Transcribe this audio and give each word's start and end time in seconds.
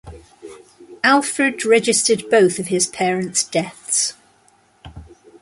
Alfred 1.03 1.63
registered 1.63 2.27
both 2.31 2.57
of 2.57 2.69
his 2.69 2.87
parents' 2.87 3.43
deaths. 3.43 4.15